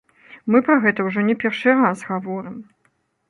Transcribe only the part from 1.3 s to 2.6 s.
першы раз гаворым.